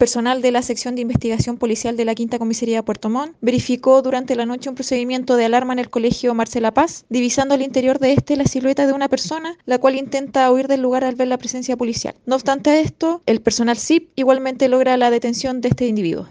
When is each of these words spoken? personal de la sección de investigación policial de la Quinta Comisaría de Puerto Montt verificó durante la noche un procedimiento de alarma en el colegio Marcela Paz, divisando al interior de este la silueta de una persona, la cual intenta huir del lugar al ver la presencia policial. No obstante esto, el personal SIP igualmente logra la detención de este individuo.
personal 0.00 0.40
de 0.40 0.50
la 0.50 0.62
sección 0.62 0.94
de 0.94 1.02
investigación 1.02 1.58
policial 1.58 1.94
de 1.94 2.06
la 2.06 2.14
Quinta 2.14 2.38
Comisaría 2.38 2.78
de 2.78 2.82
Puerto 2.82 3.10
Montt 3.10 3.36
verificó 3.42 4.00
durante 4.00 4.34
la 4.34 4.46
noche 4.46 4.70
un 4.70 4.74
procedimiento 4.74 5.36
de 5.36 5.44
alarma 5.44 5.74
en 5.74 5.78
el 5.78 5.90
colegio 5.90 6.32
Marcela 6.32 6.72
Paz, 6.72 7.04
divisando 7.10 7.52
al 7.52 7.60
interior 7.60 7.98
de 7.98 8.14
este 8.14 8.36
la 8.36 8.46
silueta 8.46 8.86
de 8.86 8.94
una 8.94 9.10
persona, 9.10 9.58
la 9.66 9.76
cual 9.76 9.96
intenta 9.96 10.50
huir 10.50 10.68
del 10.68 10.80
lugar 10.80 11.04
al 11.04 11.16
ver 11.16 11.28
la 11.28 11.36
presencia 11.36 11.76
policial. 11.76 12.14
No 12.24 12.36
obstante 12.36 12.80
esto, 12.80 13.20
el 13.26 13.42
personal 13.42 13.76
SIP 13.76 14.08
igualmente 14.16 14.70
logra 14.70 14.96
la 14.96 15.10
detención 15.10 15.60
de 15.60 15.68
este 15.68 15.86
individuo. 15.86 16.28